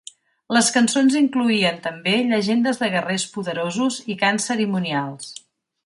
[0.55, 5.31] Les cançons incloïen també llegendes de guerrers poderosos i cants cerimonials.